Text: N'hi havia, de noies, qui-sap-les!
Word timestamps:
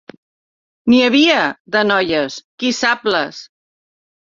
N'hi 0.93 1.01
havia, 1.07 1.43
de 1.77 1.85
noies, 1.91 2.41
qui-sap-les! 2.59 3.45